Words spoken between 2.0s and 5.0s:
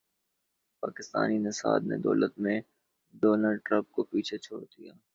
دولت میں Donald Trump کو پیچھے چھوڑ دیا